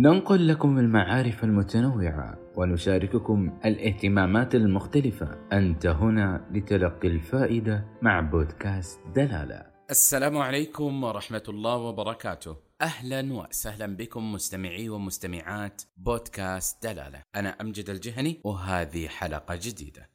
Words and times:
ننقل 0.00 0.48
لكم 0.48 0.78
المعارف 0.78 1.44
المتنوعة 1.44 2.38
ونشارككم 2.56 3.58
الاهتمامات 3.64 4.54
المختلفة. 4.54 5.48
أنت 5.52 5.86
هنا 5.86 6.48
لتلقي 6.50 7.08
الفائدة 7.08 7.84
مع 8.02 8.20
بودكاست 8.20 9.00
دلالة. 9.14 9.66
السلام 9.90 10.38
عليكم 10.38 11.04
ورحمة 11.04 11.42
الله 11.48 11.76
وبركاته. 11.76 12.56
أهلا 12.80 13.32
وسهلا 13.32 13.96
بكم 13.96 14.32
مستمعي 14.32 14.88
ومستمعات 14.88 15.82
بودكاست 15.96 16.86
دلالة. 16.86 17.22
أنا 17.36 17.48
أمجد 17.48 17.90
الجهني 17.90 18.40
وهذه 18.44 19.08
حلقة 19.08 19.58
جديدة. 19.62 20.10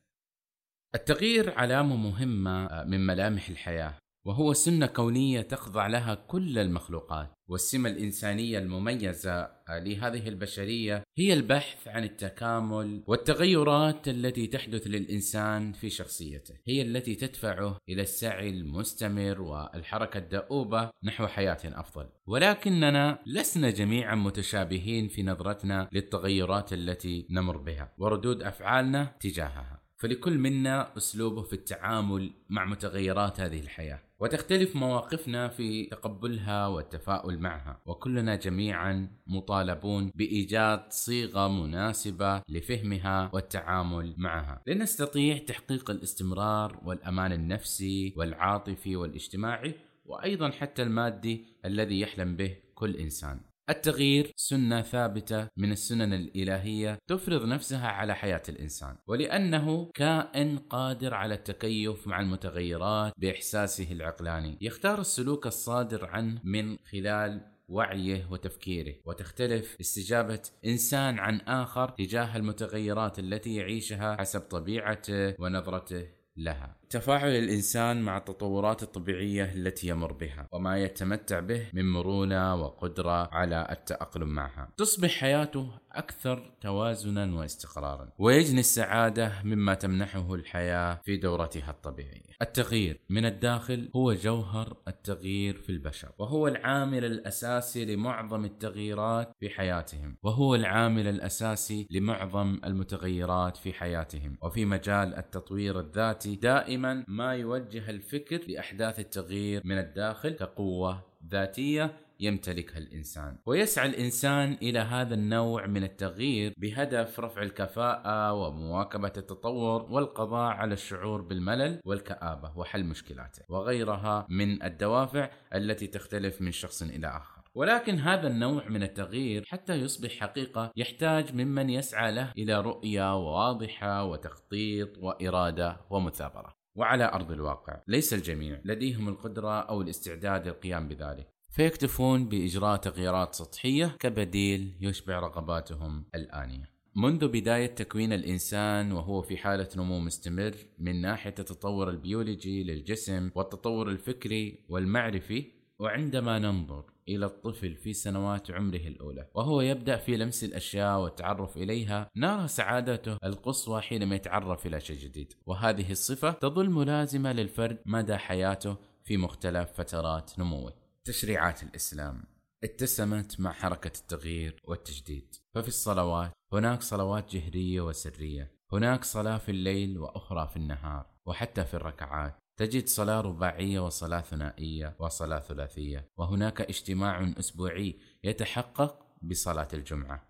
التغيير 0.95 1.59
علامة 1.59 1.95
مهمة 1.95 2.83
من 2.83 3.05
ملامح 3.05 3.49
الحياة. 3.49 3.93
وهو 4.25 4.53
سنة 4.53 4.85
كونية 4.85 5.41
تخضع 5.41 5.87
لها 5.87 6.15
كل 6.15 6.59
المخلوقات. 6.59 7.33
والسمة 7.49 7.89
الإنسانية 7.89 8.59
المميزة 8.59 9.49
لهذه 9.69 10.27
البشرية 10.27 11.03
هي 11.17 11.33
البحث 11.33 11.87
عن 11.87 12.03
التكامل 12.03 13.03
والتغيرات 13.07 14.07
التي 14.07 14.47
تحدث 14.47 14.87
للإنسان 14.87 15.73
في 15.73 15.89
شخصيته. 15.89 16.55
هي 16.67 16.81
التي 16.81 17.15
تدفعه 17.15 17.77
إلى 17.89 18.01
السعي 18.01 18.49
المستمر 18.49 19.41
والحركة 19.41 20.17
الدؤوبة 20.17 20.89
نحو 21.03 21.27
حياة 21.27 21.59
أفضل. 21.63 22.09
ولكننا 22.27 23.19
لسنا 23.25 23.69
جميعا 23.69 24.15
متشابهين 24.15 25.07
في 25.07 25.23
نظرتنا 25.23 25.89
للتغيرات 25.91 26.73
التي 26.73 27.27
نمر 27.29 27.57
بها 27.57 27.93
وردود 27.97 28.43
أفعالنا 28.43 29.15
تجاهها. 29.19 29.82
فلكل 30.03 30.37
منا 30.37 30.97
أسلوبه 30.97 31.41
في 31.41 31.53
التعامل 31.53 32.33
مع 32.49 32.65
متغيرات 32.65 33.39
هذه 33.39 33.59
الحياة. 33.59 33.99
وتختلف 34.19 34.75
مواقفنا 34.75 35.47
في 35.47 35.85
تقبلها 35.85 36.67
والتفاؤل 36.67 37.39
معها. 37.39 37.81
وكلنا 37.85 38.35
جميعا 38.35 39.07
مطالبون 39.27 40.11
بإيجاد 40.15 40.83
صيغة 40.89 41.47
مناسبة 41.47 42.41
لفهمها 42.49 43.29
والتعامل 43.33 44.15
معها. 44.17 44.61
لنستطيع 44.67 45.37
تحقيق 45.37 45.91
الاستمرار 45.91 46.79
والأمان 46.85 47.31
النفسي 47.31 48.13
والعاطفي 48.17 48.95
والاجتماعي 48.95 49.75
وأيضا 50.05 50.49
حتى 50.49 50.83
المادي 50.83 51.45
الذي 51.65 51.99
يحلم 51.99 52.35
به 52.35 52.55
كل 52.75 52.95
إنسان. 52.95 53.39
التغيير 53.69 54.33
سنة 54.35 54.81
ثابتة 54.81 55.47
من 55.57 55.71
السنن 55.71 56.13
الإلهية 56.13 56.97
تفرض 57.07 57.45
نفسها 57.45 57.87
على 57.87 58.15
حياة 58.15 58.41
الإنسان 58.49 58.95
ولأنه 59.07 59.91
كائن 59.93 60.57
قادر 60.57 61.13
على 61.13 61.33
التكيف 61.33 62.07
مع 62.07 62.19
المتغيرات 62.19 63.13
بإحساسه 63.17 63.91
العقلاني. 63.91 64.57
يختار 64.61 65.01
السلوك 65.01 65.47
الصادر 65.47 66.05
عنه 66.05 66.41
من 66.43 66.77
خلال 66.91 67.41
وعيه 67.67 68.27
وتفكيره 68.31 68.93
وتختلف 69.05 69.77
استجابة 69.81 70.41
إنسان 70.65 71.19
عن 71.19 71.39
آخر 71.39 71.89
تجاه 71.89 72.37
المتغيرات 72.37 73.19
التي 73.19 73.55
يعيشها 73.55 74.17
حسب 74.19 74.39
طبيعته 74.39 75.35
ونظرته 75.39 76.07
لها. 76.37 76.82
تفاعل 76.93 77.31
الإنسان 77.31 78.01
مع 78.01 78.17
التطورات 78.17 78.83
الطبيعية 78.83 79.53
التي 79.55 79.87
يمر 79.87 80.13
بها 80.13 80.47
وما 80.51 80.77
يتمتع 80.77 81.39
به 81.39 81.67
من 81.73 81.91
مرونة 81.91 82.55
وقدرة 82.55 83.29
على 83.35 83.67
التأقلم 83.71 84.27
معها. 84.27 84.69
تصبح 84.77 85.09
حياته 85.09 85.71
أكثر 85.91 86.51
توازنا 86.61 87.35
واستقرارا 87.35 88.09
ويجني 88.17 88.59
السعادة 88.59 89.31
مما 89.43 89.73
تمنحه 89.73 90.33
الحياة 90.33 90.99
في 91.03 91.17
دورتها 91.17 91.69
الطبيعية. 91.71 92.33
التغيير 92.41 92.99
من 93.09 93.25
الداخل 93.25 93.89
هو 93.95 94.13
جوهر 94.13 94.77
التغيير 94.87 95.57
في 95.57 95.69
البشر 95.69 96.11
وهو 96.17 96.47
العامل 96.47 97.05
الأساسي 97.05 97.85
لمعظم 97.85 98.45
التغييرات 98.45 99.35
في 99.39 99.49
حياتهم 99.49 100.17
وهو 100.23 100.55
العامل 100.55 101.07
الأساسي 101.07 101.87
لمعظم 101.91 102.59
المتغيرات 102.65 103.57
في 103.57 103.73
حياتهم. 103.73 104.37
وفي 104.41 104.65
مجال 104.65 105.15
التطوير 105.15 105.79
الذاتي 105.79 106.35
دائما 106.35 106.82
ما 107.07 107.35
يوجه 107.35 107.89
الفكر 107.89 108.41
لأحداث 108.47 108.99
التغيير 108.99 109.61
من 109.65 109.77
الداخل 109.77 110.29
كقوة 110.29 111.03
ذاتية 111.31 111.91
يمتلكها 112.19 112.77
الإنسان. 112.77 113.37
ويسعى 113.45 113.89
الإنسان 113.89 114.57
إلى 114.61 114.79
هذا 114.79 115.13
النوع 115.13 115.67
من 115.67 115.83
التغيير 115.83 116.53
بهدف 116.57 117.19
رفع 117.19 117.41
الكفاءة 117.41 118.33
ومواكبة 118.33 119.11
التطور 119.17 119.87
والقضاء 119.91 120.51
على 120.51 120.73
الشعور 120.73 121.21
بالملل 121.21 121.79
والكآبة 121.85 122.57
وحل 122.57 122.83
مشكلاته 122.83 123.41
وغيرها 123.49 124.27
من 124.29 124.63
الدوافع 124.63 125.29
التي 125.55 125.87
تختلف 125.87 126.41
من 126.41 126.51
شخص 126.51 126.81
إلى 126.81 127.07
آخر. 127.07 127.43
ولكن 127.55 127.99
هذا 127.99 128.27
النوع 128.27 128.69
من 128.69 128.83
التغيير 128.83 129.43
حتى 129.47 129.73
يصبح 129.73 130.19
حقيقة 130.19 130.71
يحتاج 130.75 131.35
ممن 131.35 131.69
يسعى 131.69 132.11
له 132.11 132.31
إلى 132.37 132.61
رؤية 132.61 133.15
واضحة 133.15 134.03
وتخطيط 134.03 134.97
وإرادة 134.97 135.77
ومثابرة. 135.89 136.62
وعلى 136.75 137.05
أرض 137.13 137.31
الواقع 137.31 137.81
ليس 137.87 138.13
الجميع 138.13 138.61
لديهم 138.65 139.09
القدرة 139.09 139.59
أو 139.59 139.81
الاستعداد 139.81 140.47
للقيام 140.47 140.87
بذلك 140.87 141.33
فيكتفون 141.49 142.29
بإجراء 142.29 142.77
تغييرات 142.77 143.35
سطحية 143.35 143.97
كبديل 143.99 144.77
يشبع 144.81 145.19
رغباتهم 145.19 146.05
الآنية. 146.15 146.73
منذ 146.95 147.27
بداية 147.27 147.65
تكوين 147.65 148.13
الإنسان 148.13 148.91
وهو 148.91 149.21
في 149.21 149.37
حالة 149.37 149.69
نمو 149.77 149.99
مستمر 149.99 150.55
من 150.79 151.01
ناحية 151.01 151.35
التطور 151.39 151.89
البيولوجي 151.89 152.63
للجسم 152.63 153.29
والتطور 153.35 153.89
الفكري 153.89 154.65
والمعرفي 154.69 155.51
وعندما 155.79 156.39
ننظر 156.39 156.92
إلى 157.07 157.25
الطفل 157.25 157.75
في 157.75 157.93
سنوات 157.93 158.51
عمره 158.51 158.77
الأولى 158.77 159.27
وهو 159.33 159.61
يبدأ 159.61 159.97
في 159.97 160.17
لمس 160.17 160.43
الأشياء 160.43 160.99
والتعرف 160.99 161.57
إليها. 161.57 162.09
نرى 162.15 162.47
سعادته 162.47 163.17
القصوى 163.23 163.81
حينما 163.81 164.15
يتعرف 164.15 164.65
إلى 164.65 164.79
شيء 164.79 164.97
جديد 164.97 165.33
وهذه 165.45 165.91
الصفة 165.91 166.31
تظل 166.31 166.69
ملازمة 166.69 167.33
للفرد 167.33 167.77
مدى 167.85 168.17
حياته 168.17 168.77
في 169.03 169.17
مختلف 169.17 169.71
فترات 169.71 170.39
نموه. 170.39 170.73
تشريعات 171.03 171.63
الإسلام 171.63 172.23
اتسمت 172.63 173.39
مع 173.39 173.51
حركة 173.51 173.91
التغيير 173.99 174.61
والتجديد 174.63 175.35
ففي 175.53 175.67
الصلوات 175.67 176.31
هناك 176.53 176.81
صلوات 176.81 177.35
جهرية 177.35 177.81
وسرية 177.81 178.51
هناك 178.73 179.03
صلاة 179.03 179.37
في 179.37 179.49
الليل 179.49 179.97
وأخرى 179.97 180.47
في 180.47 180.57
النهار 180.57 181.05
وحتى 181.25 181.65
في 181.65 181.73
الركعات. 181.73 182.42
تجد 182.57 182.87
صلاة 182.87 183.21
رباعية 183.21 183.79
وصلاة 183.79 184.21
ثنائية 184.21 184.95
وصلاة 184.99 185.39
ثلاثية 185.39 186.09
وهناك 186.17 186.61
اجتماع 186.61 187.33
أسبوعي 187.39 187.99
يتحقق 188.23 189.05
بصلاة 189.21 189.67
الجمعة 189.73 190.27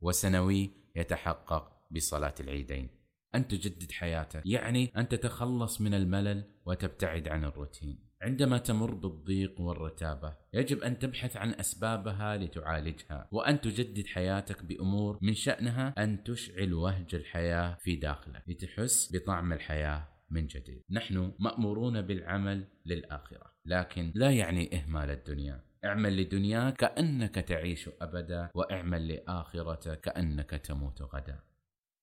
وسنوي 0.00 0.70
يتحقق 0.96 1.72
بصلاة 1.90 2.34
العيدين. 2.40 2.88
أن 3.34 3.48
تجدد 3.48 3.92
حياتك 3.92 4.42
يعني 4.46 4.92
أن 4.96 5.08
تتخلص 5.08 5.80
من 5.80 5.94
الملل 5.94 6.44
وتبتعد 6.66 7.28
عن 7.28 7.44
الروتين. 7.44 8.06
عندما 8.22 8.58
تمر 8.58 8.94
بالضيق 8.94 9.60
والرتابة 9.60 10.36
يجب 10.54 10.82
أن 10.82 10.98
تبحث 10.98 11.36
عن 11.36 11.54
أسبابها 11.54 12.36
لتعالجها 12.36 13.28
وأن 13.32 13.60
تجدد 13.60 14.06
حياتك 14.06 14.64
بأمور 14.64 15.18
من 15.22 15.34
شأنها 15.34 15.94
أن 15.98 16.24
تشعل 16.24 16.74
وهج 16.74 17.14
الحياة 17.14 17.78
في 17.80 17.96
داخلك 17.96 18.42
لتحس 18.48 19.16
بطعم 19.16 19.52
الحياة 19.52 20.15
من 20.30 20.46
جديد. 20.46 20.82
نحن 20.90 21.32
مأمورون 21.38 22.02
بالعمل 22.02 22.68
للآخرة 22.86 23.52
لكن 23.64 24.12
لا 24.14 24.30
يعني 24.30 24.76
إهمال 24.76 25.10
الدنيا. 25.10 25.64
اعمل 25.84 26.16
لدنياك 26.16 26.76
كأنك 26.76 27.34
تعيش 27.34 27.90
أبدا 28.00 28.50
واعمل 28.54 29.08
لآخرتك 29.08 30.00
كأنك 30.00 30.50
تموت 30.50 31.02
غدا. 31.02 31.40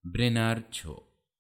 برينارد 0.04 0.74
شو 0.74 0.98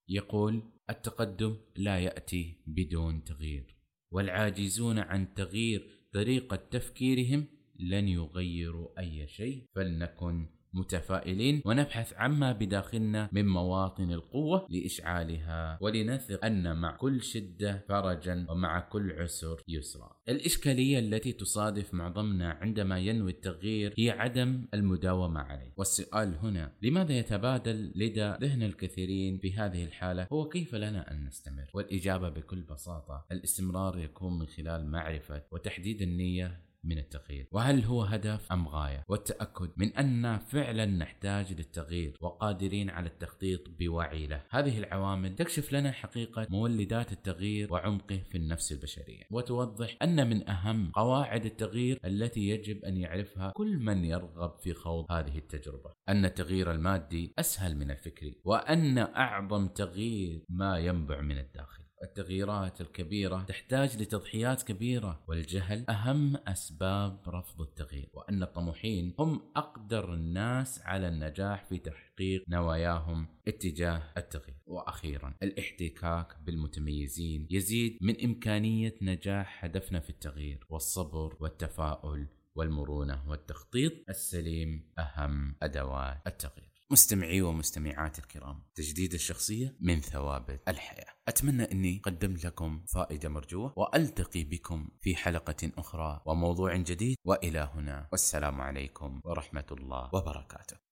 يقول؟ 0.09 0.63
التقدم 0.89 1.57
لا 1.75 1.99
يأتي 1.99 2.63
بدون 2.67 3.23
تغيير 3.23 3.77
والعاجزون 4.11 5.00
عن 5.00 5.33
تغيير 5.33 5.88
طريقة 6.13 6.55
تفكيرهم 6.55 7.47
لن 7.79 8.07
يغيروا 8.07 9.00
أي 9.00 9.27
شيء 9.27 9.65
فلنكن 9.75 10.50
متفائلين 10.74 11.62
ونبحث 11.66 12.14
عما 12.14 12.52
بداخلنا 12.52 13.30
من 13.31 13.48
مواطن 13.48 14.12
القوة 14.12 14.68
لإشعالها 14.70 15.78
ولنثق 15.81 16.46
أن 16.46 16.78
مع 16.78 16.98
كل 16.98 17.24
شدة 17.24 17.86
فرجا 17.90 18.46
ومع 18.50 18.80
كل 18.80 19.12
عسر 19.12 19.62
يسرا. 19.68 20.16
الإشكالية 20.30 21.00
التي 21.00 21.31
تصادف 21.31 21.94
معظمنا 21.94 22.50
عندما 22.50 23.00
ينوي 23.00 23.31
التغيير 23.31 23.94
هي 23.98 24.10
عدم 24.10 24.66
المداومة 24.74 25.40
عليه. 25.40 25.74
والسؤال 25.78 26.36
هنا 26.36 26.72
لماذا 26.81 27.18
يتبادل 27.18 27.92
لدى 27.96 28.34
ذهن 28.42 28.64
الكثيرين 28.64 29.38
في 29.38 29.54
هذه 29.54 29.84
الحالة؟ 29.84 30.28
هو 30.34 30.50
كيف 30.50 30.75
لنا 30.75 31.12
أن 31.12 31.25
نستمر؟ 31.25 31.70
والإجابة 31.74 32.30
بكل 32.30 32.62
بساطة 32.62 33.25
الاستمرار 33.31 34.00
يكون 34.00 34.40
من 34.40 34.46
خلال 34.46 34.92
معرفة 34.92 35.44
وتحديد 35.52 36.02
النية 36.02 36.62
من 36.83 36.97
التغيير؟ 36.97 37.47
وهل 37.51 37.83
هو 37.83 38.01
هدف 38.01 38.51
أم 38.51 38.68
غاية؟ 38.68 39.03
والتأكد 39.07 39.71
من 39.77 39.97
أننا 39.97 40.38
فعلا 40.38 40.85
نحتاج 40.85 41.53
للتغيير 41.53 42.18
وقادرين 42.21 42.89
على 42.89 43.07
التخطيط 43.07 43.62
بوعي 43.80 44.27
له. 44.27 44.44
هذه 44.50 44.77
العوامل 44.77 45.35
تكشف 45.35 45.74
لنا 45.74 45.91
حقيقة 45.91 46.47
مولدات 46.50 47.12
التغيير 47.12 47.74
وعمقه 47.74 48.21
في 48.30 48.38
النفس 48.38 48.71
البشرية. 48.71 49.24
وتوضح 49.31 49.97
أن 50.01 50.30
من 50.30 50.50
أهم 50.50 50.91
قواعد 50.91 51.45
التغيير 51.45 52.00
التي 52.06 52.50
يجب 52.50 52.86
أن 52.86 52.97
يعرفها 52.97 53.51
كل 53.56 53.77
من 53.77 54.06
يرغب 54.06 54.57
في 54.59 54.74
خوض 54.74 55.12
هذه 55.12 55.38
التجربة. 55.38 55.94
أن 56.09 56.25
التغيير 56.25 56.71
المادي 56.71 57.33
أسهل 57.39 57.77
من 57.77 57.91
الفكري 57.91 58.41
وأن 58.45 58.97
أعظم 58.97 59.68
تغيير 59.68 60.45
ما 60.50 60.77
ينبع 60.77 61.21
من 61.21 61.38
الداخل 61.38 61.82
التغييرات 62.03 62.81
الكبيرة 62.81 63.44
تحتاج 63.44 64.01
لتضحيات 64.01 64.63
كبيرة 64.63 65.23
والجهل 65.27 65.85
أهم 65.89 66.38
أسباب 66.47 67.19
رفض 67.27 67.61
التغيير 67.61 68.09
وأن 68.13 68.44
الطموحين 68.44 69.13
هم 69.19 69.41
أقدر 69.55 70.13
الناس 70.13 70.81
على 70.81 71.07
النجاح 71.07 71.65
في 71.65 71.77
تحقيق 71.77 72.44
نواياهم 72.47 73.27
اتجاه 73.47 74.01
التغيير. 74.17 74.57
وأخيرا 74.65 75.33
الاحتكاك 75.44 76.38
بالمتميزين 76.45 77.47
يزيد 77.51 77.97
من 78.01 78.23
إمكانية 78.23 78.95
نجاح 79.01 79.65
هدفنا 79.65 80.00
في 80.00 80.09
التغيير 80.09 80.65
والصبر 80.69 81.38
والتفاؤل 81.39 82.27
والمرونة 82.55 83.29
والتخطيط 83.29 83.94
السليم 84.09 84.91
أهم 85.00 85.55
أدوات 85.63 86.27
التغيير. 86.27 86.73
مستمعي 86.91 87.41
ومستمعات 87.41 88.19
الكرام 88.19 88.63
تجديد 88.75 89.13
الشخصية 89.13 89.77
من 89.80 90.01
ثوابت 90.01 90.62
الحياة. 90.68 91.13
أتمنى 91.27 91.63
أني 91.71 92.01
قدمت 92.03 92.45
لكم 92.45 92.85
فائدة 92.94 93.30
مرجوة 93.30 93.74
وألتقي 93.77 94.44
بكم 94.44 94.89
في 95.01 95.15
حلقة 95.15 95.71
أخرى 95.77 96.21
وموضوع 96.25 96.75
جديد. 96.75 97.18
وإلى 97.25 97.71
هنا 97.74 98.07
والسلام 98.12 98.62
عليكم 98.62 99.21
ورحمة 99.24 99.65
الله 99.71 100.09
وبركاته. 100.13 100.82